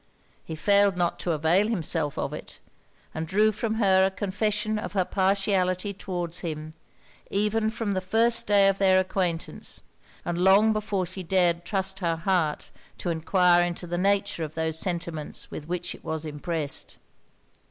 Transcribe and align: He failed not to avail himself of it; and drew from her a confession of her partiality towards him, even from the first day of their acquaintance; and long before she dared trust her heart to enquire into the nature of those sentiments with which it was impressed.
He 0.43 0.55
failed 0.55 0.97
not 0.97 1.19
to 1.19 1.31
avail 1.31 1.67
himself 1.67 2.17
of 2.17 2.33
it; 2.33 2.57
and 3.13 3.27
drew 3.27 3.51
from 3.51 3.75
her 3.75 4.03
a 4.03 4.09
confession 4.09 4.79
of 4.79 4.93
her 4.93 5.05
partiality 5.05 5.93
towards 5.93 6.39
him, 6.39 6.73
even 7.29 7.69
from 7.69 7.93
the 7.93 8.01
first 8.01 8.47
day 8.47 8.67
of 8.67 8.79
their 8.79 8.99
acquaintance; 8.99 9.83
and 10.25 10.39
long 10.39 10.73
before 10.73 11.05
she 11.05 11.21
dared 11.21 11.65
trust 11.65 11.99
her 11.99 12.15
heart 12.15 12.71
to 12.97 13.09
enquire 13.11 13.63
into 13.63 13.85
the 13.85 13.99
nature 13.99 14.43
of 14.43 14.55
those 14.55 14.79
sentiments 14.79 15.51
with 15.51 15.67
which 15.67 15.93
it 15.93 16.03
was 16.03 16.25
impressed. 16.25 16.97